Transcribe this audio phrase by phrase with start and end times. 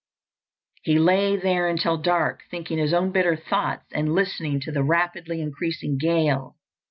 [0.81, 5.41] He lay there until dark, thinking his own bitter thoughts and listening to the rapidly
[5.41, 6.55] increasing gale.